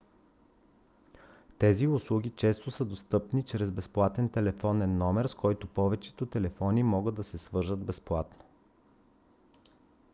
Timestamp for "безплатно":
7.85-8.43